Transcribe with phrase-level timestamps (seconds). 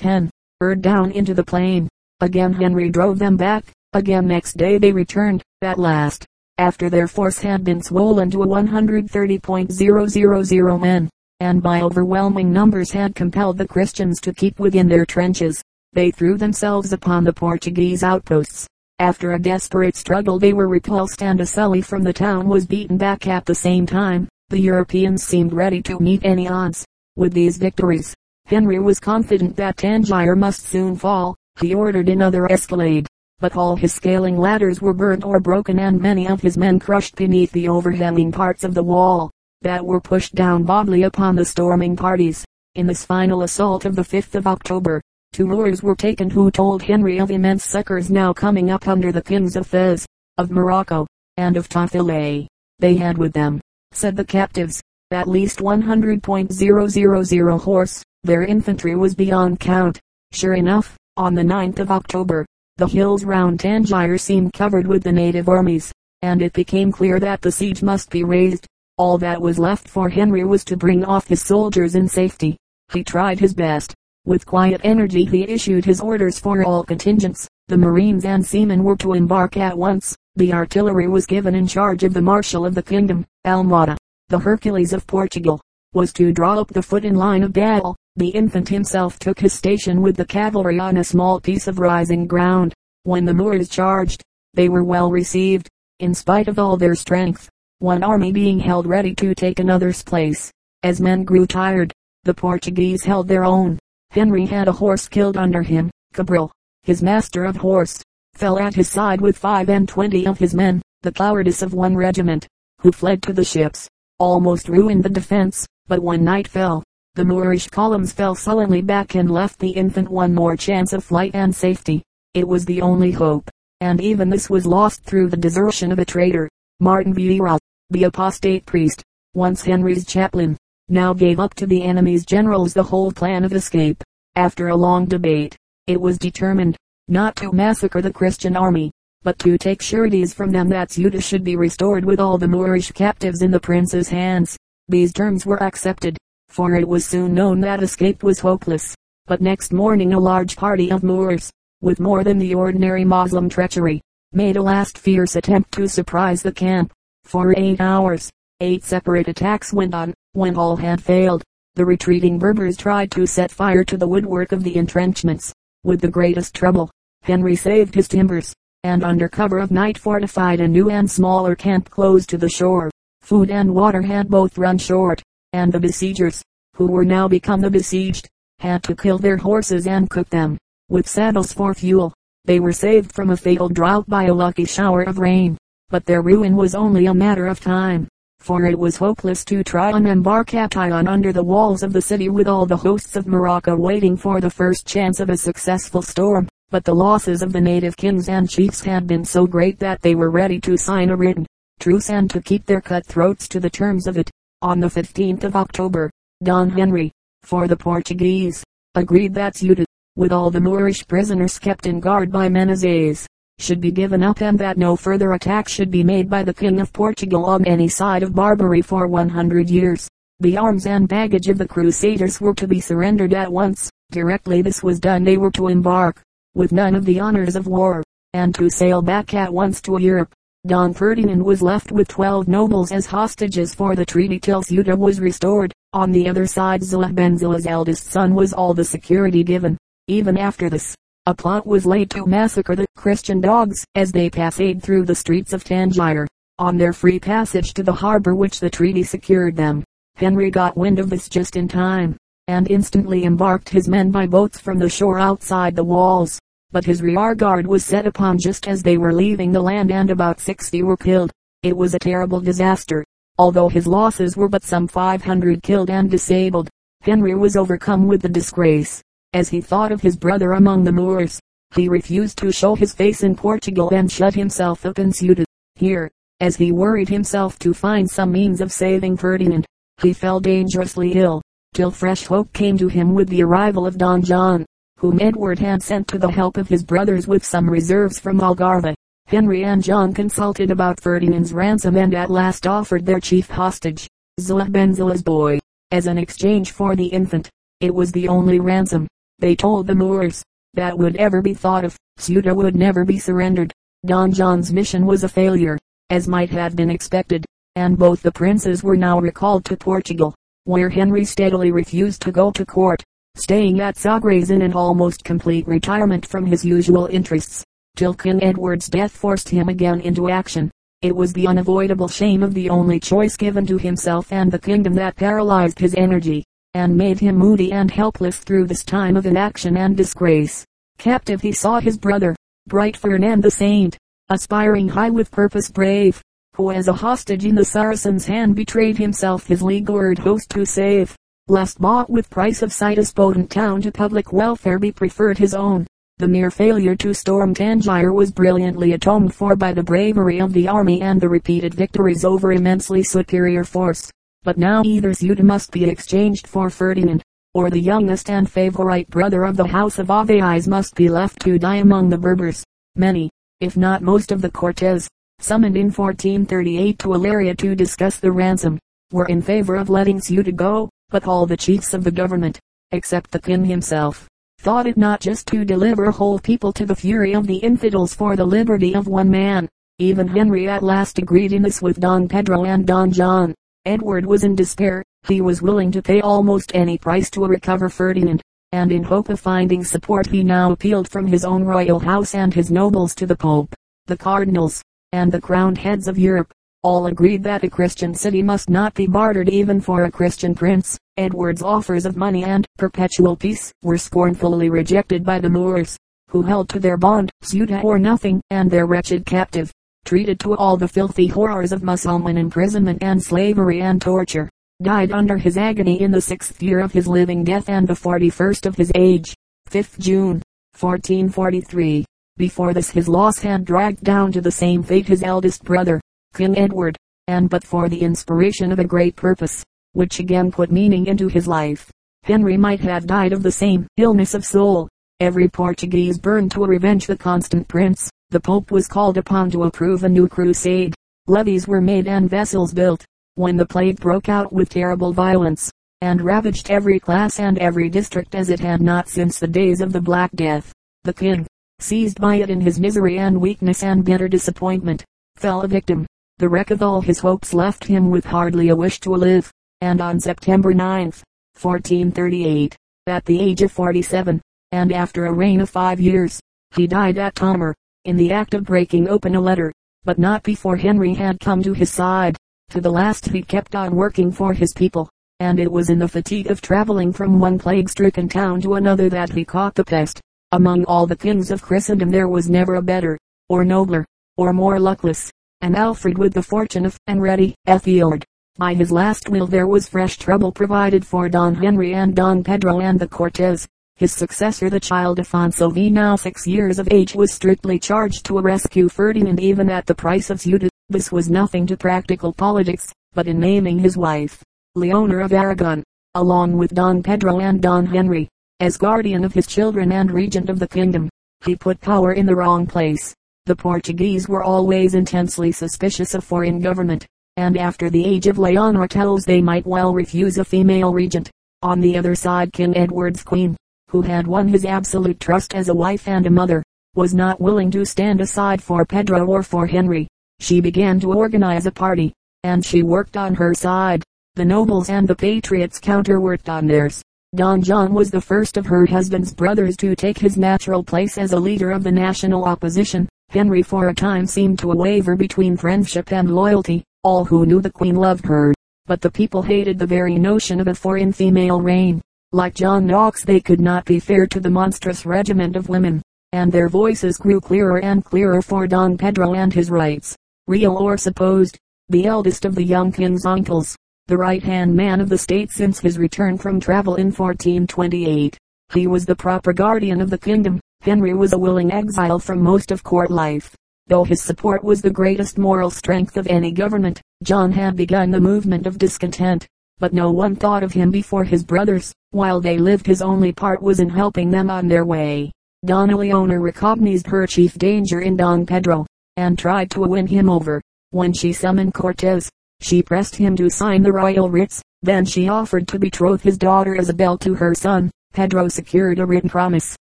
[0.00, 0.28] 10.
[0.62, 1.86] Erd down into the plain.
[2.20, 3.66] Again Henry drove them back.
[3.92, 5.42] Again next day they returned.
[5.60, 6.24] At last,
[6.56, 11.10] after their force had been swollen to 130.000 men,
[11.40, 15.62] and by overwhelming numbers had compelled the Christians to keep within their trenches,
[15.92, 18.66] they threw themselves upon the Portuguese outposts.
[19.00, 22.96] After a desperate struggle they were repulsed and a sully from the town was beaten
[22.96, 24.28] back at the same time.
[24.48, 26.86] The Europeans seemed ready to meet any odds.
[27.16, 28.14] With these victories,
[28.50, 31.36] Henry was confident that Tangier must soon fall.
[31.60, 33.06] He ordered another escalade,
[33.38, 37.14] but all his scaling ladders were burnt or broken and many of his men crushed
[37.14, 39.30] beneath the overhanging parts of the wall,
[39.62, 42.44] that were pushed down bodily upon the storming parties.
[42.74, 45.00] In this final assault of the 5th of October,
[45.32, 49.22] two Moors were taken who told Henry of immense succors now coming up under the
[49.22, 50.04] kings of Fez,
[50.38, 52.48] of Morocco, and of Tafile.
[52.80, 53.60] They had with them,
[53.92, 54.82] said the captives,
[55.12, 58.02] at least 100.000 horse.
[58.22, 59.98] Their infantry was beyond count.
[60.32, 62.44] Sure enough, on the 9th of October,
[62.76, 65.90] the hills round Tangier seemed covered with the native armies,
[66.20, 68.66] and it became clear that the siege must be raised.
[68.98, 72.58] All that was left for Henry was to bring off his soldiers in safety.
[72.92, 73.94] He tried his best.
[74.26, 77.48] With quiet energy he issued his orders for all contingents.
[77.68, 80.14] The marines and seamen were to embark at once.
[80.36, 83.96] The artillery was given in charge of the marshal of the kingdom, Almada.
[84.28, 85.60] The Hercules of Portugal
[85.94, 87.96] was to draw up the foot in line of battle.
[88.20, 92.26] The infant himself took his station with the cavalry on a small piece of rising
[92.26, 92.74] ground.
[93.04, 98.02] When the Moors charged, they were well received, in spite of all their strength, one
[98.02, 100.52] army being held ready to take another's place.
[100.82, 103.78] As men grew tired, the Portuguese held their own.
[104.10, 105.90] Henry had a horse killed under him.
[106.12, 108.02] Cabral, his master of horse,
[108.34, 110.82] fell at his side with five and twenty of his men.
[111.00, 112.46] The cowardice of one regiment,
[112.82, 116.84] who fled to the ships, almost ruined the defense, but one night fell,
[117.16, 121.32] the Moorish columns fell sullenly back and left the infant one more chance of flight
[121.34, 122.04] and safety.
[122.34, 126.04] It was the only hope, and even this was lost through the desertion of a
[126.04, 126.48] traitor.
[126.78, 127.58] Martin Vieira,
[127.90, 129.02] the apostate priest,
[129.34, 130.56] once Henry's chaplain,
[130.88, 134.04] now gave up to the enemy's generals the whole plan of escape.
[134.36, 135.56] After a long debate,
[135.88, 136.76] it was determined,
[137.08, 138.92] not to massacre the Christian army,
[139.22, 142.92] but to take sureties from them that Ceuta should be restored with all the Moorish
[142.92, 144.56] captives in the prince's hands.
[144.86, 146.16] These terms were accepted,
[146.50, 148.94] for it was soon known that escape was hopeless.
[149.26, 151.50] But next morning a large party of Moors,
[151.80, 154.02] with more than the ordinary Moslem treachery,
[154.32, 156.92] made a last fierce attempt to surprise the camp.
[157.24, 160.12] For eight hours, eight separate attacks went on.
[160.32, 161.42] When all had failed,
[161.74, 165.52] the retreating Berbers tried to set fire to the woodwork of the entrenchments.
[165.84, 166.90] With the greatest trouble,
[167.22, 168.52] Henry saved his timbers,
[168.82, 172.90] and under cover of night fortified a new and smaller camp close to the shore.
[173.22, 175.22] Food and water had both run short,
[175.52, 176.42] and the besiegers,
[176.76, 178.28] who were now become the besieged,
[178.60, 180.56] had to kill their horses and cook them,
[180.88, 182.12] with saddles for fuel.
[182.44, 185.58] They were saved from a fatal drought by a lucky shower of rain,
[185.88, 188.08] but their ruin was only a matter of time,
[188.38, 192.28] for it was hopeless to try and embark ation under the walls of the city
[192.28, 196.48] with all the hosts of Morocco waiting for the first chance of a successful storm.
[196.70, 200.14] But the losses of the native kings and chiefs had been so great that they
[200.14, 201.44] were ready to sign a written
[201.80, 204.30] truce and to keep their cutthroats to the terms of it.
[204.62, 206.10] On the 15th of October,
[206.44, 207.10] Don Henry,
[207.44, 208.62] for the Portuguese,
[208.94, 213.24] agreed that Ceuta, with all the Moorish prisoners kept in guard by Menezes,
[213.58, 216.78] should be given up and that no further attack should be made by the King
[216.78, 220.06] of Portugal on any side of Barbary for 100 years.
[220.40, 223.88] The arms and baggage of the crusaders were to be surrendered at once.
[224.10, 226.20] Directly this was done they were to embark,
[226.54, 228.02] with none of the honors of war,
[228.34, 230.34] and to sail back at once to Europe.
[230.66, 235.18] Don Ferdinand was left with twelve nobles as hostages for the treaty till Ceuta was
[235.18, 235.72] restored.
[235.94, 239.78] On the other side Zilabenzila's eldest son was all the security given.
[240.06, 240.94] Even after this,
[241.24, 245.54] a plot was laid to massacre the Christian dogs as they passed through the streets
[245.54, 246.28] of Tangier.
[246.58, 249.82] On their free passage to the harbor which the treaty secured them,
[250.16, 254.60] Henry got wind of this just in time, and instantly embarked his men by boats
[254.60, 256.38] from the shore outside the walls
[256.72, 260.10] but his rear guard was set upon just as they were leaving the land and
[260.10, 261.30] about 60 were killed.
[261.62, 263.04] It was a terrible disaster.
[263.38, 266.68] Although his losses were but some 500 killed and disabled,
[267.02, 269.02] Henry was overcome with the disgrace.
[269.32, 271.40] As he thought of his brother among the Moors,
[271.74, 275.44] he refused to show his face in Portugal and shut himself up in Ceuta.
[275.76, 279.66] Here, as he worried himself to find some means of saving Ferdinand,
[280.02, 281.42] he fell dangerously ill,
[281.74, 284.66] till fresh hope came to him with the arrival of Don John
[285.00, 288.94] whom Edward had sent to the help of his brothers with some reserves from Algarve.
[289.28, 294.06] Henry and John consulted about Ferdinand's ransom and at last offered their chief hostage,
[294.38, 295.58] Zilabenzila's boy,
[295.90, 297.48] as an exchange for the infant.
[297.80, 299.08] It was the only ransom,
[299.38, 300.42] They told the Moors,
[300.74, 303.72] that would ever be thought of, Ceuta would never be surrendered.
[304.04, 305.78] Don John's mission was a failure,
[306.10, 310.90] as might have been expected, and both the princes were now recalled to Portugal, where
[310.90, 313.02] Henry steadily refused to go to court,
[313.34, 317.64] staying at Sagres in an almost complete retirement from his usual interests,
[317.96, 320.70] till King Edward's death forced him again into action.
[321.02, 324.94] It was the unavoidable shame of the only choice given to himself and the kingdom
[324.94, 326.44] that paralyzed his energy,
[326.74, 330.64] and made him moody and helpless through this time of inaction and disgrace.
[330.98, 332.36] Captive he saw his brother,
[332.66, 333.96] bright Ferdinand the Saint,
[334.28, 336.20] aspiring high with purpose brave,
[336.54, 341.16] who as a hostage in the Saracen's hand betrayed himself his leaguered host to save,
[341.50, 345.84] lest bought with price of sight potent town to public welfare be preferred his own.
[346.18, 350.68] The mere failure to storm Tangier was brilliantly atoned for by the bravery of the
[350.68, 354.08] army and the repeated victories over immensely superior force.
[354.44, 359.42] But now either Ceuta must be exchanged for Ferdinand, or the youngest and favorite brother
[359.42, 362.62] of the house of Aviles must be left to die among the Berbers.
[362.94, 365.08] Many, if not most of the Cortes,
[365.40, 368.78] summoned in 1438 to Leiria to discuss the ransom,
[369.10, 372.58] were in favor of letting Ceuta go, but all the chiefs of the government,
[372.92, 374.28] except the king himself,
[374.60, 378.36] thought it not just to deliver whole people to the fury of the infidels for
[378.36, 379.68] the liberty of one man.
[379.98, 383.54] Even Henry at last agreed in this with Don Pedro and Don John.
[383.84, 385.02] Edward was in despair.
[385.26, 388.42] He was willing to pay almost any price to recover Ferdinand,
[388.72, 392.54] and in hope of finding support he now appealed from his own royal house and
[392.54, 393.74] his nobles to the Pope,
[394.06, 394.82] the cardinals,
[395.12, 396.52] and the crowned heads of Europe.
[396.82, 400.98] All agreed that a Christian city must not be bartered even for a Christian prince.
[401.18, 405.98] Edward's offers of money and perpetual peace were scornfully rejected by the Moors,
[406.30, 409.70] who held to their bond, Ceuta or nothing, and their wretched captive,
[410.06, 414.48] treated to all the filthy horrors of Mussulman imprisonment and slavery and torture,
[414.82, 418.64] died under his agony in the sixth year of his living death and the forty-first
[418.64, 419.34] of his age,
[419.68, 420.42] 5th June,
[420.78, 422.06] 1443.
[422.38, 426.00] Before this his loss had dragged down to the same fate his eldest brother,
[426.40, 426.96] King Edward,
[427.26, 429.62] and but for the inspiration of a great purpose,
[429.92, 431.90] which again put meaning into his life,
[432.22, 434.88] Henry might have died of the same illness of soul.
[435.20, 438.08] Every Portuguese burned to revenge the constant prince.
[438.30, 440.94] The Pope was called upon to approve a new crusade.
[441.26, 443.04] Levies were made and vessels built.
[443.34, 448.34] When the plague broke out with terrible violence, and ravaged every class and every district
[448.34, 450.72] as it had not since the days of the Black Death,
[451.04, 451.46] the king,
[451.80, 455.04] seized by it in his misery and weakness and bitter disappointment,
[455.36, 456.06] fell a victim
[456.40, 459.52] the wreck of all his hopes left him with hardly a wish to live,
[459.82, 461.12] and on September 9,
[461.60, 462.74] 1438,
[463.08, 464.40] at the age of 47,
[464.72, 466.40] and after a reign of five years,
[466.74, 467.74] he died at Tomar,
[468.06, 469.70] in the act of breaking open a letter,
[470.04, 472.38] but not before Henry had come to his side.
[472.70, 475.10] To the last he kept on working for his people,
[475.40, 479.28] and it was in the fatigue of traveling from one plague-stricken town to another that
[479.28, 480.22] he caught the pest.
[480.52, 483.18] Among all the kings of Christendom there was never a better,
[483.50, 484.06] or nobler,
[484.38, 488.24] or more luckless, and Alfred with the fortune of and ready Ethelred.
[488.56, 492.80] By his last will there was fresh trouble provided for Don Henry and Don Pedro
[492.80, 493.66] and the Cortes.
[493.96, 498.40] His successor the child Afonso V now six years of age was strictly charged to
[498.40, 500.68] rescue Ferdinand even at the price of Ceuta.
[500.88, 504.42] This was nothing to practical politics, but in naming his wife,
[504.74, 505.82] Leonor of Aragon,
[506.14, 508.28] along with Don Pedro and Don Henry,
[508.60, 511.08] as guardian of his children and regent of the kingdom,
[511.44, 513.14] he put power in the wrong place.
[513.46, 517.06] The Portuguese were always intensely suspicious of foreign government,
[517.36, 521.30] and after the age of Leonor Teles they might well refuse a female regent.
[521.62, 523.56] On the other side King Edward's queen,
[523.90, 526.62] who had won his absolute trust as a wife and a mother,
[526.94, 530.08] was not willing to stand aside for Pedro or for Henry.
[530.40, 532.12] She began to organize a party,
[532.44, 534.02] and she worked on her side.
[534.36, 537.02] The nobles and the patriots counterworked on theirs.
[537.34, 541.32] Don John was the first of her husband's brothers to take his natural place as
[541.32, 543.08] a leader of the national opposition.
[543.30, 546.82] Henry for a time seemed to waver between friendship and loyalty.
[547.04, 548.52] All who knew the queen loved her,
[548.86, 552.00] but the people hated the very notion of a foreign female reign.
[552.32, 556.50] Like John Knox they could not be fair to the monstrous regiment of women, and
[556.50, 560.16] their voices grew clearer and clearer for Don Pedro and his rights,
[560.48, 561.56] real or supposed.
[561.88, 563.76] The eldest of the young king's uncles,
[564.08, 568.36] the right-hand man of the state since his return from travel in 1428.
[568.74, 572.70] He was the proper guardian of the kingdom, Henry was a willing exile from most
[572.70, 573.54] of court life.
[573.88, 578.20] Though his support was the greatest moral strength of any government, John had begun the
[578.20, 579.46] movement of discontent.
[579.78, 581.92] But no one thought of him before his brothers.
[582.12, 585.32] While they lived his only part was in helping them on their way.
[585.66, 588.86] Donna Leonor recognized her chief danger in Don Pedro,
[589.18, 590.62] and tried to win him over.
[590.92, 592.30] When she summoned Cortes,
[592.62, 594.62] she pressed him to sign the royal writs.
[594.80, 599.28] Then she offered to betroth his daughter Isabel to her son, Pedro secured a written
[599.28, 599.76] promise,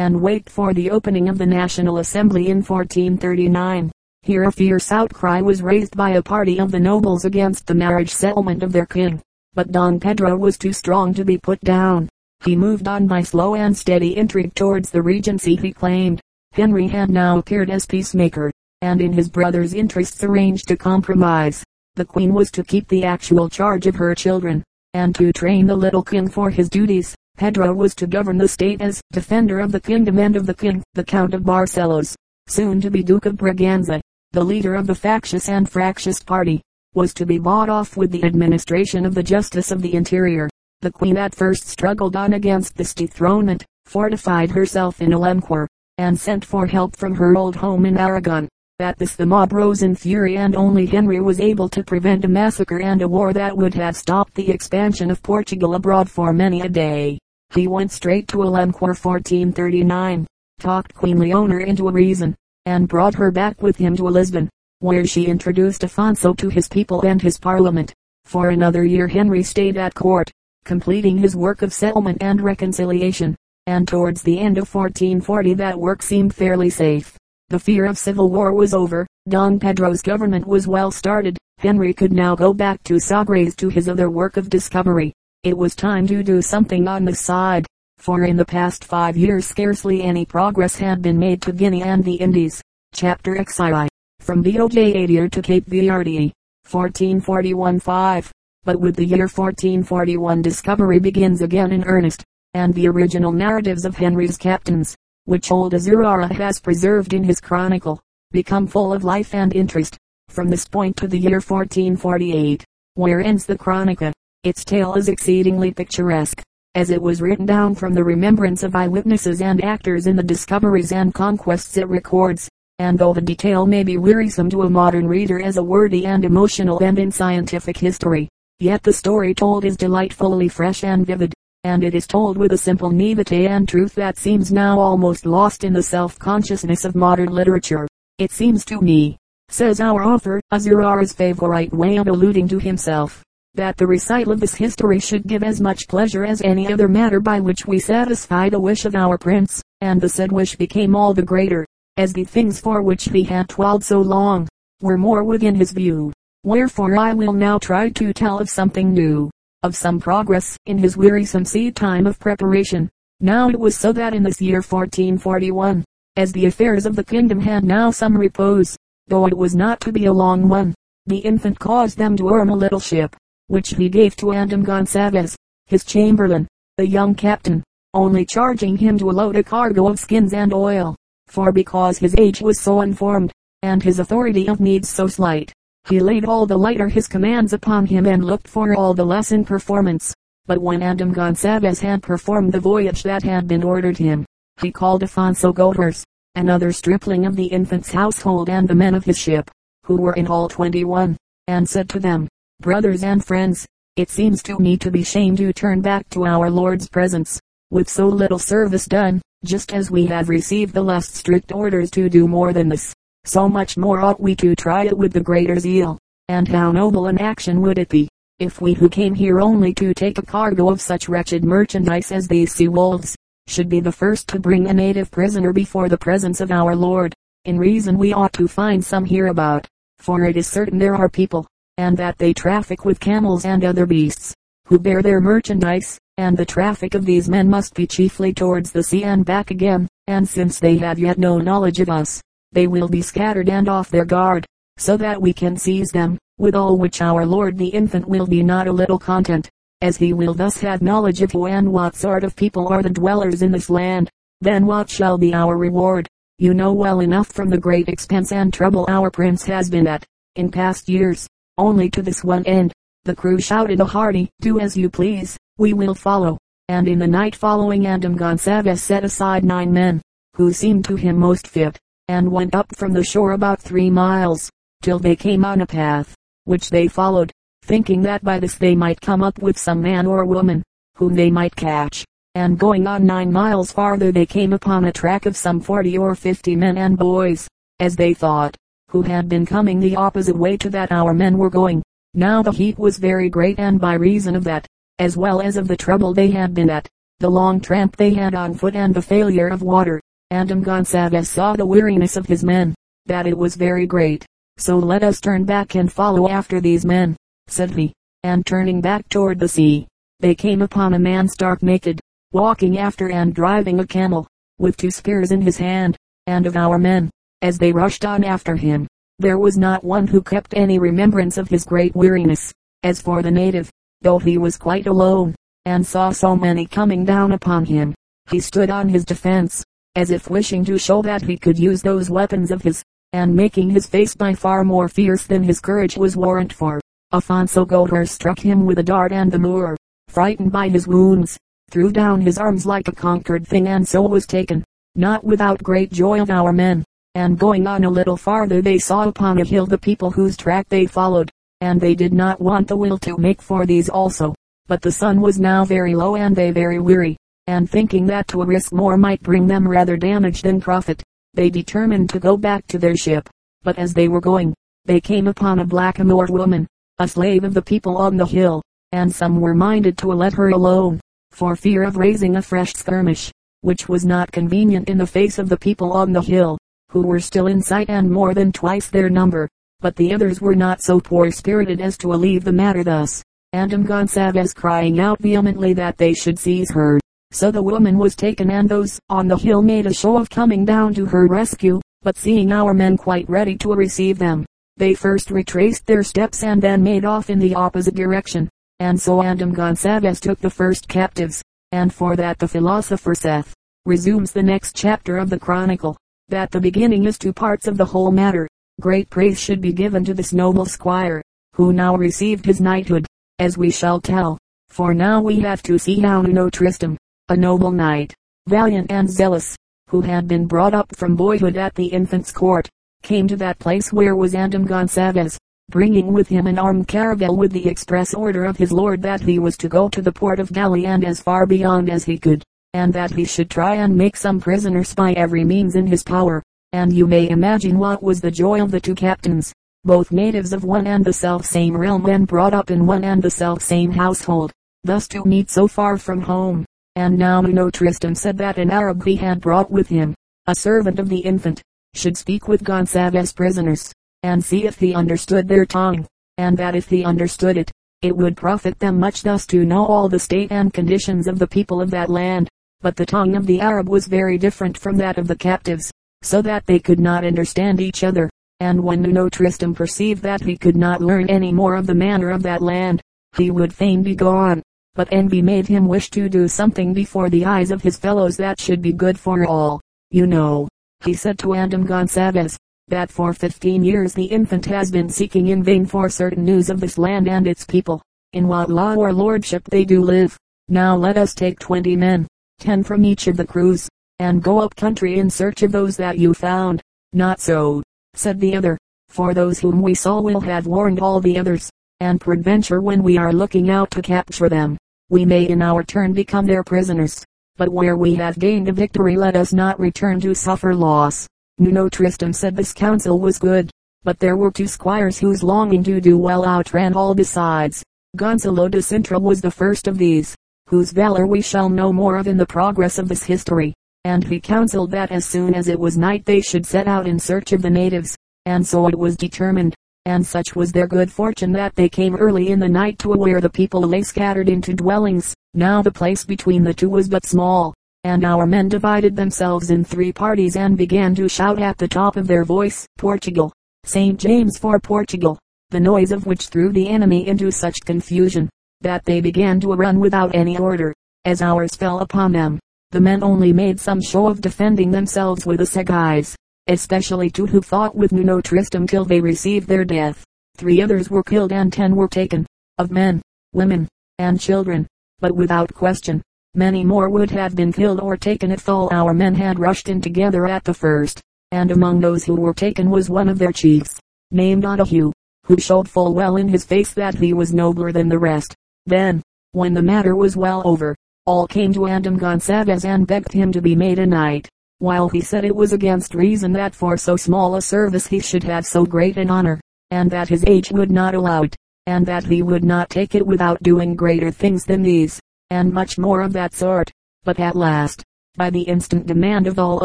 [0.00, 3.92] and wait for the opening of the National Assembly in 1439.
[4.22, 8.08] Here a fierce outcry was raised by a party of the nobles against the marriage
[8.08, 9.20] settlement of their king.
[9.52, 12.08] But Don Pedro was too strong to be put down.
[12.46, 16.22] He moved on by slow and steady intrigue towards the regency he claimed.
[16.52, 21.62] Henry had now appeared as peacemaker, and in his brother's interests arranged to compromise.
[21.96, 24.64] The queen was to keep the actual charge of her children,
[24.94, 27.14] and to train the little king for his duties.
[27.40, 30.82] Pedro was to govern the state as defender of the kingdom and of the king,
[30.92, 32.14] the Count of Barcelos,
[32.48, 33.98] soon to be Duke of Braganza,
[34.32, 36.60] the leader of the factious and fractious party,
[36.92, 40.50] was to be bought off with the administration of the justice of the interior.
[40.82, 45.66] The queen at first struggled on against this dethronement, fortified herself in Alenquer,
[45.96, 48.50] and sent for help from her old home in Aragon.
[48.80, 52.28] At this the mob rose in fury and only Henry was able to prevent a
[52.28, 56.60] massacre and a war that would have stopped the expansion of Portugal abroad for many
[56.60, 57.18] a day.
[57.52, 60.24] He went straight to Alenquer 1439,
[60.60, 65.04] talked Queen Leonor into a reason, and brought her back with him to Lisbon, where
[65.04, 67.92] she introduced Afonso to his people and his parliament.
[68.24, 70.30] For another year Henry stayed at court,
[70.64, 73.34] completing his work of settlement and reconciliation,
[73.66, 77.16] and towards the end of 1440 that work seemed fairly safe.
[77.48, 82.12] The fear of civil war was over, Don Pedro's government was well started, Henry could
[82.12, 85.12] now go back to Sagres to his other work of discovery.
[85.42, 87.66] It was time to do something on the side,
[87.98, 92.04] for in the past five years scarcely any progress had been made to Guinea and
[92.04, 92.60] the Indies.
[92.92, 93.88] Chapter XII
[94.20, 96.32] From Village to Cape Verde
[96.68, 98.30] 1441-5
[98.64, 103.96] but with the year 1441 discovery begins again in earnest, and the original narratives of
[103.96, 104.94] Henry's captains,
[105.24, 107.98] which old Azurara has preserved in his chronicle,
[108.32, 109.96] become full of life and interest.
[110.28, 112.62] From this point to the year 1448,
[112.94, 114.12] where ends the chronica,
[114.44, 116.42] its tale is exceedingly picturesque,
[116.74, 120.92] as it was written down from the remembrance of eyewitnesses and actors in the discoveries
[120.92, 125.38] and conquests it records and though the detail may be wearisome to a modern reader
[125.42, 128.26] as a wordy and emotional and in scientific history,
[128.60, 131.32] Yet the story told is delightfully fresh and vivid,
[131.64, 135.64] and it is told with a simple naivete and truth that seems now almost lost
[135.64, 137.88] in the self-consciousness of modern literature.
[138.18, 139.16] It seems to me,
[139.48, 143.22] says our author, Azurara's favorite way of alluding to himself,
[143.54, 147.20] that the recital of this history should give as much pleasure as any other matter
[147.20, 151.12] by which we satisfy the wish of our prince, and the said wish became all
[151.12, 151.66] the greater,
[151.96, 154.48] as the things for which he had toiled so long,
[154.80, 156.12] were more within his view.
[156.44, 159.30] Wherefore I will now try to tell of something new,
[159.62, 162.88] of some progress in his wearisome seed time of preparation.
[163.20, 165.84] Now it was so that in this year 1441,
[166.16, 168.76] as the affairs of the kingdom had now some repose,
[169.08, 170.74] though it was not to be a long one,
[171.06, 173.14] the infant caused them to arm a little ship,
[173.50, 175.34] which he gave to Andam Gonçalves,
[175.66, 177.64] his chamberlain, the young captain,
[177.94, 180.94] only charging him to load a cargo of skins and oil,
[181.26, 185.52] for because his age was so informed, and his authority of needs so slight,
[185.88, 189.32] he laid all the lighter his commands upon him and looked for all the less
[189.32, 190.14] in performance.
[190.46, 194.24] But when Andam Gonçalves had performed the voyage that had been ordered him,
[194.62, 196.04] he called Afonso Gothers,
[196.36, 199.50] another stripling of the infant's household and the men of his ship,
[199.84, 201.16] who were in all twenty-one,
[201.48, 202.28] and said to them,
[202.60, 206.50] Brothers and friends, it seems to me to be shame to turn back to our
[206.50, 207.40] Lord's presence,
[207.70, 212.10] with so little service done, just as we have received the less strict orders to
[212.10, 212.92] do more than this
[213.24, 215.96] so much more ought we to try it with the greater zeal.
[216.28, 219.94] And how noble an action would it be, if we who came here only to
[219.94, 224.28] take a cargo of such wretched merchandise as these sea wolves, should be the first
[224.28, 227.14] to bring a native prisoner before the presence of our Lord.
[227.46, 229.66] In reason we ought to find some hereabout,
[229.98, 231.46] for it is certain there are people,
[231.80, 234.34] and that they traffic with camels and other beasts,
[234.66, 238.82] who bear their merchandise, and the traffic of these men must be chiefly towards the
[238.82, 242.20] sea and back again, and since they have yet no knowledge of us,
[242.52, 244.44] they will be scattered and off their guard,
[244.76, 248.42] so that we can seize them, with all which our Lord the infant will be
[248.42, 249.48] not a little content,
[249.80, 252.90] as he will thus have knowledge of who and what sort of people are the
[252.90, 254.10] dwellers in this land.
[254.42, 256.06] Then what shall be our reward?
[256.38, 260.04] You know well enough from the great expense and trouble our prince has been at,
[260.36, 261.26] in past years,
[261.60, 262.72] only to this one end.
[263.04, 266.38] The crew shouted oh, a hearty, do as you please, we will follow.
[266.68, 270.02] And in the night following Andam Gonçalves set aside nine men,
[270.34, 274.50] who seemed to him most fit, and went up from the shore about three miles,
[274.82, 276.14] till they came on a path,
[276.44, 280.24] which they followed, thinking that by this they might come up with some man or
[280.24, 280.62] woman,
[280.96, 282.04] whom they might catch.
[282.34, 286.14] And going on nine miles farther they came upon a track of some forty or
[286.14, 287.48] fifty men and boys,
[287.80, 288.56] as they thought,
[288.90, 291.82] who had been coming the opposite way to that our men were going.
[292.14, 294.66] Now the heat was very great and by reason of that,
[294.98, 296.88] as well as of the trouble they had been at,
[297.20, 300.00] the long tramp they had on foot and the failure of water.
[300.32, 302.74] Andam Gonsalves saw the weariness of his men,
[303.06, 304.26] that it was very great.
[304.56, 307.16] So let us turn back and follow after these men,
[307.46, 307.92] said he,
[308.24, 309.86] and turning back toward the sea,
[310.18, 312.00] they came upon a man stark naked,
[312.32, 314.26] walking after and driving a camel,
[314.58, 317.10] with two spears in his hand, and of our men,
[317.42, 318.86] as they rushed on after him,
[319.18, 322.52] there was not one who kept any remembrance of his great weariness.
[322.82, 323.70] As for the native,
[324.00, 325.34] though he was quite alone,
[325.66, 327.94] and saw so many coming down upon him,
[328.30, 329.62] he stood on his defense,
[329.94, 332.82] as if wishing to show that he could use those weapons of his,
[333.12, 336.80] and making his face by far more fierce than his courage was warrant for.
[337.12, 339.76] Afonso Gohar struck him with a dart and the Moor,
[340.08, 341.36] frightened by his wounds,
[341.70, 345.90] threw down his arms like a conquered thing and so was taken, not without great
[345.90, 346.84] joy of our men.
[347.16, 350.68] And going on a little farther they saw upon a hill the people whose track
[350.68, 354.34] they followed, and they did not want the will to make for these also.
[354.68, 357.16] But the sun was now very low and they very weary,
[357.48, 361.02] and thinking that to risk more might bring them rather damage than profit,
[361.34, 363.28] they determined to go back to their ship.
[363.62, 366.68] But as they were going, they came upon a blackamoor woman,
[367.00, 368.62] a slave of the people on the hill,
[368.92, 371.00] and some were minded to let her alone,
[371.32, 375.48] for fear of raising a fresh skirmish, which was not convenient in the face of
[375.48, 376.56] the people on the hill,
[376.90, 379.48] who were still in sight and more than twice their number.
[379.80, 383.22] But the others were not so poor spirited as to leave the matter thus.
[383.54, 387.00] Andam Gonsalves crying out vehemently that they should seize her.
[387.32, 390.64] So the woman was taken and those on the hill made a show of coming
[390.64, 394.44] down to her rescue, but seeing our men quite ready to receive them,
[394.76, 398.48] they first retraced their steps and then made off in the opposite direction.
[398.80, 403.54] And so Andam Gonsalves took the first captives, and for that the philosopher saith,
[403.84, 405.96] resumes the next chapter of the chronicle,
[406.30, 408.48] that the beginning is two parts of the whole matter.
[408.80, 411.20] Great praise should be given to this noble squire,
[411.54, 413.06] who now received his knighthood,
[413.38, 414.38] as we shall tell.
[414.68, 416.96] For now we have to see how Nuno Tristram,
[417.28, 418.14] a noble knight,
[418.46, 419.56] valiant and zealous,
[419.88, 422.68] who had been brought up from boyhood at the infant's court,
[423.02, 425.36] came to that place where was Andam Gonsalves,
[425.68, 429.38] bringing with him an armed caravel with the express order of his lord that he
[429.38, 432.42] was to go to the port of Galley and as far beyond as he could,
[432.74, 436.42] and that he should try and make some prisoners by every means in his power.
[436.72, 439.52] And you may imagine what was the joy of the two captains,
[439.84, 443.22] both natives of one and the self same realm and brought up in one and
[443.22, 444.52] the self same household,
[444.84, 446.64] thus to meet so far from home.
[446.96, 450.14] And now Nuno Tristram said that an Arab he had brought with him,
[450.46, 451.62] a servant of the infant,
[451.94, 456.06] should speak with Gonsalves prisoners, and see if he understood their tongue,
[456.38, 457.70] and that if he understood it,
[458.02, 461.46] it would profit them much thus to know all the state and conditions of the
[461.46, 462.48] people of that land.
[462.80, 465.90] But the tongue of the Arab was very different from that of the captives,
[466.22, 470.56] so that they could not understand each other and when Nuno Tristram perceived that he
[470.56, 473.00] could not learn any more of the manner of that land,
[473.36, 474.62] he would fain be gone.
[474.94, 478.60] But envy made him wish to do something before the eyes of his fellows that
[478.60, 479.80] should be good for all.
[480.10, 480.68] You know,
[481.04, 482.56] he said to Andam Gonsalves,
[482.88, 486.80] that for fifteen years the infant has been seeking in vain for certain news of
[486.80, 488.02] this land and its people,
[488.34, 490.36] in what law or lordship they do live.
[490.68, 492.26] Now let us take twenty men,
[492.60, 493.88] ten from each of the crews,
[494.20, 496.80] and go up country in search of those that you found.
[497.12, 497.82] Not so,
[498.14, 501.68] said the other, for those whom we saw will have warned all the others,
[501.98, 506.12] and peradventure when we are looking out to capture them, we may in our turn
[506.12, 507.24] become their prisoners.
[507.56, 511.26] But where we have gained a victory let us not return to suffer loss.
[511.58, 513.70] Nuno Tristram said this counsel was good,
[514.02, 517.82] but there were two squires whose longing to do well outran all besides.
[518.16, 520.34] Gonzalo de Sintra was the first of these,
[520.70, 524.40] whose valor we shall know more of in the progress of this history and he
[524.40, 527.60] counseled that as soon as it was night they should set out in search of
[527.60, 529.74] the natives, and so it was determined,
[530.06, 533.42] and such was their good fortune that they came early in the night to where
[533.42, 535.34] the people lay scattered into dwellings.
[535.52, 539.84] Now the place between the two was but small, and our men divided themselves in
[539.84, 543.52] three parties and began to shout at the top of their voice, Portugal,
[543.84, 544.18] St.
[544.18, 548.48] James for Portugal, the noise of which threw the enemy into such confusion,
[548.80, 552.58] that they began to run without any order, as ours fell upon them.
[552.92, 556.34] The men only made some show of defending themselves with assegais,
[556.66, 560.24] especially two who fought with Nuno Tristram till they received their death.
[560.56, 562.46] Three others were killed and ten were taken,
[562.78, 563.88] of men, women,
[564.18, 564.86] and children,
[565.20, 566.22] but without question,
[566.54, 570.00] many more would have been killed or taken if all our men had rushed in
[570.00, 571.20] together at the first,
[571.52, 573.98] and among those who were taken was one of their chiefs,
[574.30, 575.12] named Otahue,
[575.44, 578.54] who showed full well in his face that he was nobler than the rest.
[578.86, 583.52] Then, when the matter was well over, all came to Andam Gonsalves and begged him
[583.52, 587.16] to be made a knight, while he said it was against reason that for so
[587.16, 590.90] small a service he should have so great an honor, and that his age would
[590.90, 594.82] not allow it, and that he would not take it without doing greater things than
[594.82, 596.90] these, and much more of that sort.
[597.24, 598.02] But at last,
[598.36, 599.84] by the instant demand of all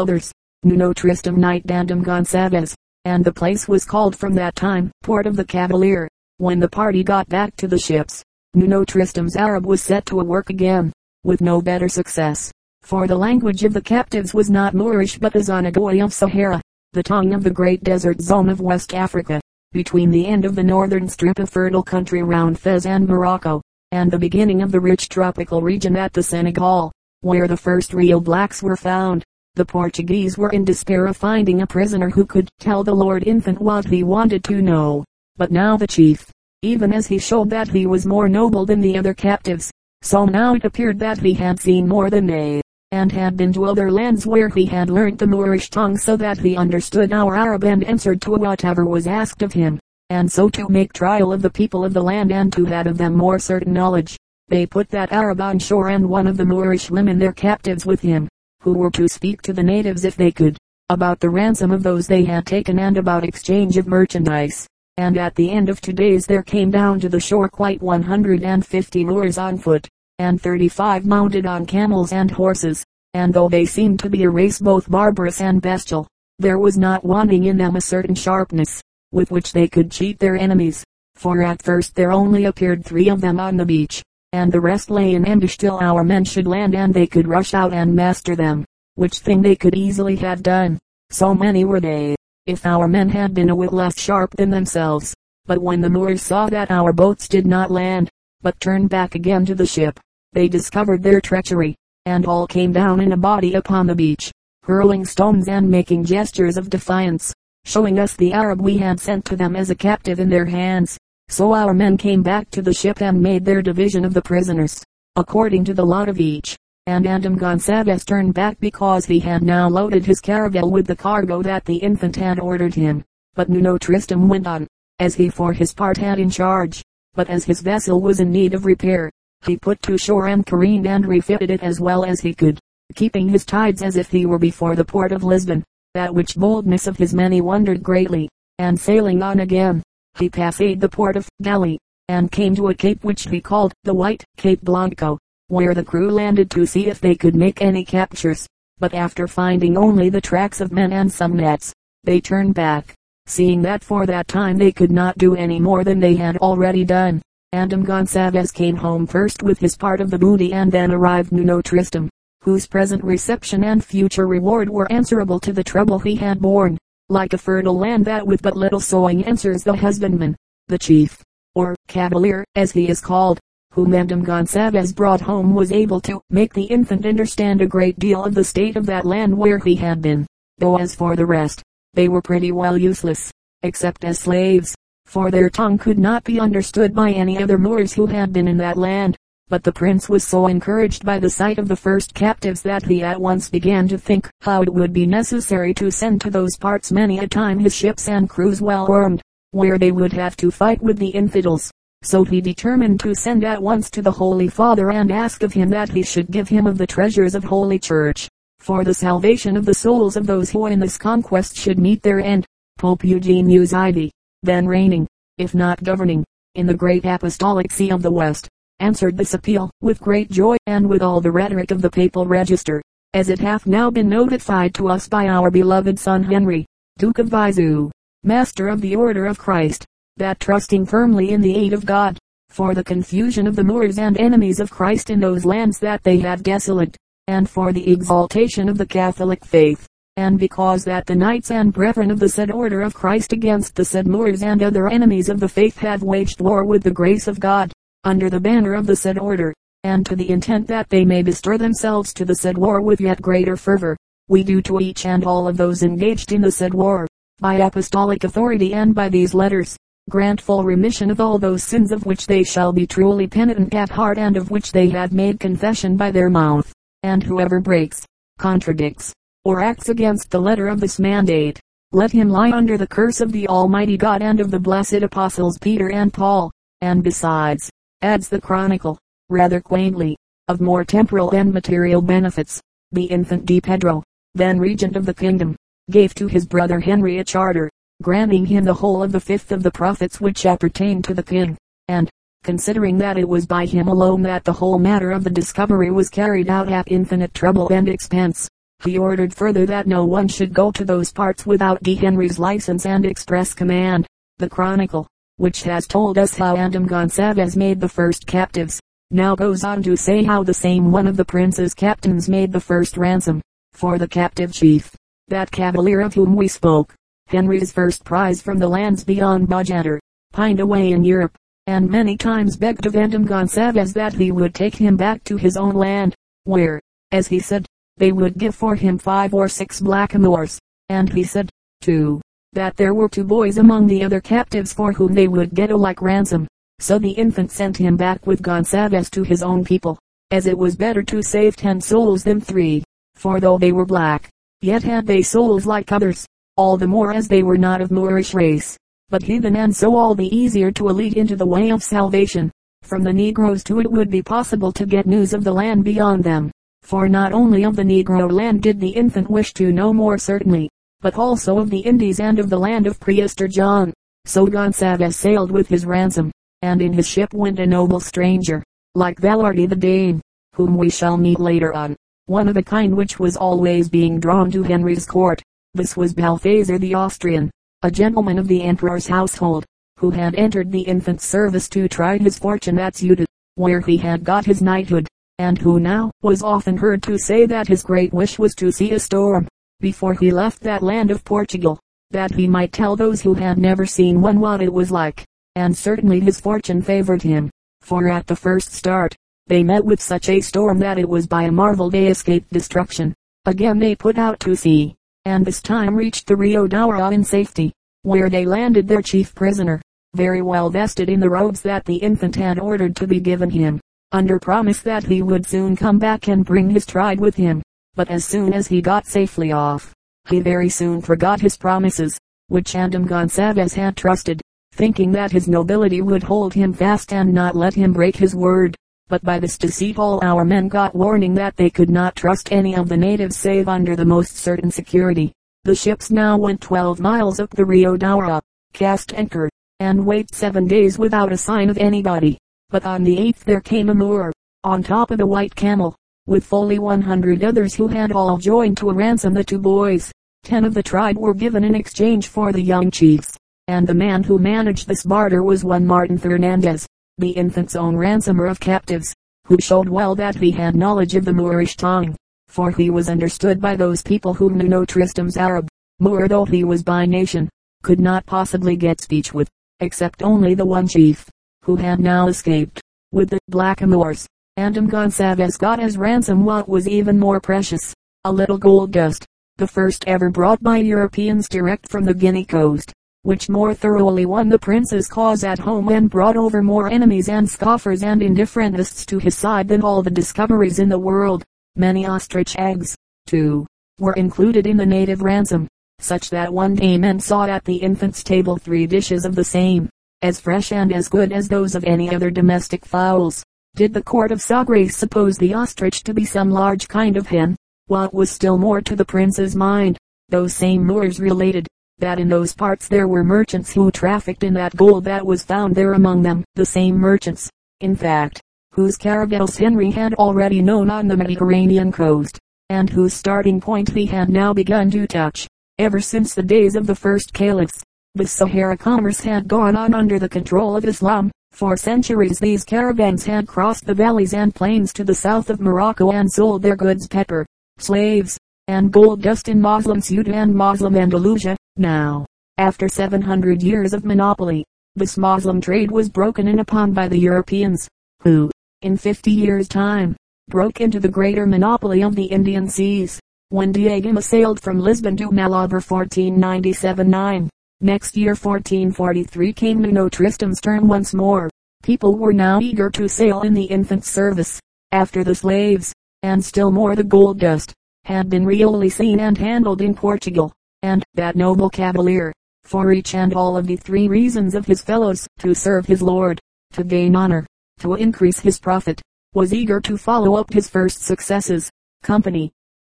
[0.00, 0.32] others,
[0.62, 5.36] Nuno Tristam Knight Dandam Gonçalves, and the place was called from that time Port of
[5.36, 6.08] the Cavalier.
[6.38, 8.22] When the party got back to the ships,
[8.56, 10.90] Nuno Tristam's Arab was set to work again,
[11.24, 12.50] with no better success.
[12.80, 16.62] For the language of the captives was not Moorish but the Zonagoi of Sahara,
[16.94, 19.42] the tongue of the great desert zone of West Africa,
[19.72, 23.60] between the end of the northern strip of fertile country round Fez and Morocco,
[23.92, 26.90] and the beginning of the rich tropical region at the Senegal,
[27.20, 29.22] where the first real blacks were found.
[29.54, 33.60] The Portuguese were in despair of finding a prisoner who could tell the Lord Infant
[33.60, 35.04] what he wanted to know.
[35.36, 36.30] But now the chief,
[36.62, 39.70] even as he showed that he was more noble than the other captives,
[40.02, 42.60] so now it appeared that he had seen more than they,
[42.92, 46.38] and had been to other lands where he had learnt the Moorish tongue so that
[46.38, 49.78] he understood our Arab and answered to whatever was asked of him,
[50.10, 52.96] and so to make trial of the people of the land and to that of
[52.96, 54.16] them more certain knowledge.
[54.48, 58.00] They put that Arab on shore and one of the Moorish women their captives with
[58.00, 58.28] him,
[58.60, 60.56] who were to speak to the natives if they could,
[60.88, 64.68] about the ransom of those they had taken and about exchange of merchandise.
[64.98, 69.04] And at the end of two days there came down to the shore quite 150
[69.04, 74.10] Moors on foot, and 35 mounted on camels and horses, and though they seemed to
[74.10, 78.14] be a race both barbarous and bestial, there was not wanting in them a certain
[78.14, 78.82] sharpness,
[79.12, 83.20] with which they could cheat their enemies, for at first there only appeared three of
[83.20, 86.74] them on the beach, and the rest lay in ambush till our men should land
[86.74, 90.78] and they could rush out and master them, which thing they could easily have done.
[91.10, 95.12] So many were they, if our men had been a whit less sharp than themselves.
[95.46, 98.08] But when the Moors saw that our boats did not land,
[98.40, 99.98] but turned back again to the ship,
[100.32, 104.30] they discovered their treachery, and all came down in a body upon the beach,
[104.62, 109.36] hurling stones and making gestures of defiance, showing us the Arab we had sent to
[109.36, 110.96] them as a captive in their hands.
[111.28, 114.84] So our men came back to the ship and made their division of the prisoners,
[115.16, 116.56] according to the lot of each.
[116.88, 121.42] And Andam Gonçalves turned back because he had now loaded his caravel with the cargo
[121.42, 123.04] that the infant had ordered him.
[123.34, 124.68] But Nuno Tristam went on,
[125.00, 126.84] as he for his part had in charge.
[127.14, 129.10] But as his vessel was in need of repair,
[129.44, 132.60] he put to shore and careened and refitted it as well as he could,
[132.94, 135.64] keeping his tides as if he were before the port of Lisbon,
[135.96, 139.82] at which boldness of his many wondered greatly, and sailing on again,
[140.18, 143.94] he passed the port of Delhi, and came to a cape which he called the
[143.94, 148.46] White Cape Blanco, where the crew landed to see if they could make any captures.
[148.78, 151.72] But after finding only the tracks of men and some nets,
[152.04, 152.94] they turned back,
[153.26, 156.84] seeing that for that time they could not do any more than they had already
[156.84, 157.22] done.
[157.54, 161.62] Andam Gonçalves came home first with his part of the booty and then arrived Nuno
[161.62, 162.08] Tristam,
[162.42, 166.78] whose present reception and future reward were answerable to the trouble he had borne
[167.08, 170.34] like a fertile land that with but little sowing answers the husbandman,
[170.66, 171.22] the chief,
[171.54, 173.38] or cavalier, as he is called,
[173.76, 178.24] whom Andam Gonçalves brought home was able to make the infant understand a great deal
[178.24, 181.62] of the state of that land where he had been, though as for the rest,
[181.92, 183.30] they were pretty well useless,
[183.62, 188.06] except as slaves, for their tongue could not be understood by any other Moors who
[188.06, 189.14] had been in that land.
[189.48, 193.02] But the prince was so encouraged by the sight of the first captives that he
[193.02, 196.90] at once began to think how it would be necessary to send to those parts
[196.90, 200.80] many a time his ships and crews well armed, where they would have to fight
[200.80, 201.70] with the infidels.
[202.02, 205.70] So he determined to send at once to the Holy Father and ask of him
[205.70, 208.28] that he should give him of the treasures of Holy Church,
[208.60, 212.20] for the salvation of the souls of those who in this conquest should meet their
[212.20, 212.46] end.
[212.78, 214.10] Pope Eugenius IV,
[214.42, 215.06] then reigning,
[215.38, 218.48] if not governing, in the great apostolic see of the West,
[218.80, 222.82] answered this appeal with great joy and with all the rhetoric of the papal register,
[223.14, 226.66] as it hath now been notified to us by our beloved son Henry,
[226.98, 227.90] Duke of Viseu,
[228.22, 232.74] Master of the Order of Christ, that trusting firmly in the aid of God, for
[232.74, 236.42] the confusion of the Moors and enemies of Christ in those lands that they have
[236.42, 236.96] desolate,
[237.28, 242.10] and for the exaltation of the Catholic faith, and because that the knights and brethren
[242.10, 245.48] of the said order of Christ against the said Moors and other enemies of the
[245.48, 247.70] faith have waged war with the grace of God,
[248.04, 249.52] under the banner of the said order,
[249.84, 253.20] and to the intent that they may bestir themselves to the said war with yet
[253.20, 253.96] greater fervor,
[254.28, 257.06] we do to each and all of those engaged in the said war,
[257.38, 259.76] by apostolic authority and by these letters,
[260.08, 263.90] grant full remission of all those sins of which they shall be truly penitent at
[263.90, 268.06] heart and of which they have made confession by their mouth, and whoever breaks,
[268.38, 269.12] contradicts,
[269.44, 271.60] or acts against the letter of this mandate,
[271.92, 275.58] let him lie under the curse of the Almighty God and of the blessed apostles
[275.58, 277.70] Peter and Paul, and besides,
[278.02, 280.16] adds the chronicle, rather quaintly,
[280.48, 282.60] of more temporal and material benefits.
[282.92, 284.04] The infant Di Pedro,
[284.36, 285.56] then regent of the kingdom,
[285.90, 287.68] gave to his brother Henry a charter,
[288.02, 291.56] granting him the whole of the fifth of the profits which appertained to the king,
[291.88, 292.10] and,
[292.42, 296.08] considering that it was by him alone that the whole matter of the discovery was
[296.08, 298.48] carried out at infinite trouble and expense.
[298.84, 301.94] He ordered further that no one should go to those parts without D.
[301.94, 304.06] Henry's license and express command.
[304.38, 308.80] The Chronicle, which has told us how Andem Gonsalves made the first captives,
[309.10, 312.60] now goes on to say how the same one of the prince's captains made the
[312.60, 313.40] first ransom,
[313.72, 314.94] for the captive chief,
[315.28, 316.94] that cavalier of whom we spoke.
[317.28, 319.98] Henry's first prize from the lands beyond Bojador,
[320.32, 321.36] pined away in Europe,
[321.66, 325.56] and many times begged of Andem Gonsalves that he would take him back to his
[325.56, 330.58] own land, where, as he said, they would give for him five or six blackamoors,
[330.88, 332.20] and he said, too,
[332.52, 335.76] that there were two boys among the other captives for whom they would get a
[335.76, 336.46] like ransom.
[336.78, 339.98] So the infant sent him back with Gonsalves to his own people,
[340.30, 342.84] as it was better to save ten souls than three,
[343.16, 344.28] for though they were black,
[344.60, 348.34] yet had they souls like others, all the more as they were not of Moorish
[348.34, 348.76] race
[349.08, 352.50] but heathen and so all the easier to lead into the way of salvation.
[352.82, 356.24] From the Negroes too it would be possible to get news of the land beyond
[356.24, 356.50] them,
[356.82, 360.68] for not only of the Negro land did the infant wish to know more certainly,
[361.00, 363.92] but also of the Indies and of the land of Prester John.
[364.24, 368.64] So Gonsalves sailed with his ransom, and in his ship went a noble stranger,
[368.96, 370.20] like Vallarte the Dane,
[370.54, 374.50] whom we shall meet later on, one of a kind which was always being drawn
[374.50, 375.40] to Henry's court.
[375.76, 377.50] This was Balthasar the Austrian,
[377.82, 379.66] a gentleman of the emperor's household,
[379.98, 384.24] who had entered the infant's service to try his fortune at Ceuta, where he had
[384.24, 385.06] got his knighthood,
[385.38, 388.92] and who now was often heard to say that his great wish was to see
[388.92, 389.46] a storm,
[389.78, 391.78] before he left that land of Portugal,
[392.10, 395.76] that he might tell those who had never seen one what it was like, and
[395.76, 397.50] certainly his fortune favored him,
[397.82, 399.14] for at the first start,
[399.46, 403.14] they met with such a storm that it was by a marvel they escaped destruction.
[403.44, 407.72] Again they put out to sea, and this time reached the Rio d'Ouro in safety,
[408.02, 409.82] where they landed their chief prisoner,
[410.14, 413.80] very well vested in the robes that the infant had ordered to be given him,
[414.12, 417.60] under promise that he would soon come back and bring his tribe with him.
[417.96, 419.92] But as soon as he got safely off,
[420.28, 424.40] he very soon forgot his promises, which Andam Gonsalves had trusted,
[424.74, 428.76] thinking that his nobility would hold him fast and not let him break his word.
[429.08, 432.74] But by this deceit all our men got warning that they could not trust any
[432.74, 435.32] of the natives save under the most certain security.
[435.62, 438.40] The ships now went 12 miles up the Rio d'Ouro,
[438.72, 442.36] cast anchor, and wait seven days without a sign of anybody.
[442.68, 444.32] But on the 8th there came a Moor,
[444.64, 445.94] on top of a white camel,
[446.26, 450.10] with fully 100 others who had all joined to ransom the two boys.
[450.42, 453.36] Ten of the tribe were given in exchange for the young chiefs,
[453.68, 456.88] and the man who managed this barter was one Martin Fernandez
[457.18, 459.14] the infant's own ransomer of captives,
[459.46, 462.14] who showed well that he had knowledge of the Moorish tongue,
[462.48, 465.66] for he was understood by those people who knew no Tristram's Arab.
[465.98, 467.48] Moor though he was by nation,
[467.82, 469.48] could not possibly get speech with,
[469.80, 471.26] except only the one chief,
[471.64, 474.26] who had now escaped, with the blackamoors.
[474.58, 479.24] Andem Gonsalves got as ransom what was even more precious, a little gold dust,
[479.56, 482.92] the first ever brought by Europeans direct from the Guinea coast
[483.26, 487.50] which more thoroughly won the prince's cause at home and brought over more enemies and
[487.50, 491.42] scoffers and indifferentists to his side than all the discoveries in the world.
[491.74, 493.66] Many ostrich eggs, too,
[493.98, 495.66] were included in the native ransom,
[495.98, 499.88] such that one day men saw at the infant's table three dishes of the same,
[500.22, 503.42] as fresh and as good as those of any other domestic fowls.
[503.74, 507.56] Did the court of Sagres suppose the ostrich to be some large kind of hen?
[507.88, 511.66] What was still more to the prince's mind, those same Moors related,
[511.98, 515.74] that in those parts there were merchants who trafficked in that gold that was found
[515.74, 518.40] there among them, the same merchants, in fact,
[518.72, 524.06] whose caravels Henry had already known on the Mediterranean coast, and whose starting point he
[524.06, 525.46] had now begun to touch.
[525.78, 527.82] Ever since the days of the first caliphs,
[528.14, 531.30] the Sahara commerce had gone on under the control of Islam.
[531.52, 536.12] For centuries these caravans had crossed the valleys and plains to the south of Morocco
[536.12, 537.46] and sold their goods pepper,
[537.78, 541.56] slaves, and gold dust in Moslem Ceuta and Moslem Andalusia.
[541.78, 542.24] Now,
[542.56, 547.86] after 700 years of monopoly, this Moslem trade was broken in upon by the Europeans,
[548.22, 550.16] who, in 50 years' time,
[550.48, 553.20] broke into the greater monopoly of the Indian seas.
[553.50, 557.48] When Diego sailed from Lisbon to Malabar 1497-9,
[557.82, 561.50] next year 1443 came Nuno Tristram's turn once more.
[561.82, 564.58] People were now eager to sail in the infant's service,
[564.92, 569.82] after the slaves, and still more the gold dust had been really seen and handled
[569.82, 572.32] in Portugal, and that noble cavalier,
[572.64, 576.40] for each and all of the three reasons of his fellows, to serve his lord,
[576.72, 577.46] to gain honor,
[577.78, 579.00] to increase his profit,
[579.34, 581.70] was eager to follow up his first successes.
[582.02, 582.52] Company,